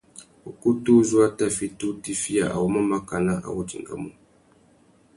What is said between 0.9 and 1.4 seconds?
uzú a